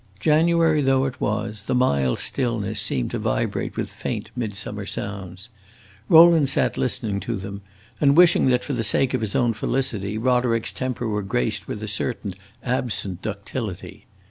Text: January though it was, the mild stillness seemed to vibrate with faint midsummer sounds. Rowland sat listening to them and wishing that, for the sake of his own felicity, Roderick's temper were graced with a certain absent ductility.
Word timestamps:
January 0.19 0.81
though 0.81 1.05
it 1.05 1.21
was, 1.21 1.61
the 1.67 1.75
mild 1.75 2.17
stillness 2.17 2.81
seemed 2.81 3.11
to 3.11 3.19
vibrate 3.19 3.77
with 3.77 3.93
faint 3.93 4.31
midsummer 4.35 4.83
sounds. 4.83 5.49
Rowland 6.09 6.49
sat 6.49 6.75
listening 6.75 7.19
to 7.19 7.35
them 7.35 7.61
and 7.99 8.17
wishing 8.17 8.47
that, 8.47 8.63
for 8.63 8.73
the 8.73 8.83
sake 8.83 9.13
of 9.13 9.21
his 9.21 9.35
own 9.35 9.53
felicity, 9.53 10.17
Roderick's 10.17 10.71
temper 10.71 11.07
were 11.07 11.21
graced 11.21 11.67
with 11.67 11.83
a 11.83 11.87
certain 11.87 12.33
absent 12.63 13.21
ductility. 13.21 14.07